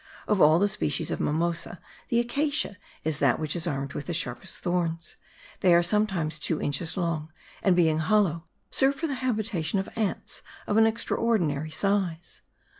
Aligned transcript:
Of 0.27 0.41
all 0.41 0.57
the 0.57 0.67
species 0.67 1.11
of 1.11 1.19
mimosa 1.19 1.79
the 2.07 2.19
acacia 2.19 2.77
is 3.03 3.19
that 3.19 3.39
which 3.39 3.55
is 3.55 3.67
armed 3.67 3.93
with 3.93 4.07
the 4.07 4.15
sharpest 4.15 4.57
thorns; 4.57 5.15
they 5.59 5.75
are 5.75 5.83
sometimes 5.83 6.39
two 6.39 6.59
inches 6.59 6.97
long; 6.97 7.31
and 7.61 7.75
being 7.75 7.99
hollow, 7.99 8.45
serve 8.71 8.95
for 8.95 9.05
the 9.05 9.13
habitation 9.21 9.77
of 9.77 9.89
ants 9.95 10.41
of 10.65 10.77
an 10.77 10.87
extraordinary 10.87 11.69
size. 11.69 12.41